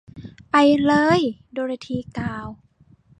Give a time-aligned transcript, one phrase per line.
[0.51, 1.21] “ไปเลย!”
[1.53, 2.47] โดโรธีกล่าว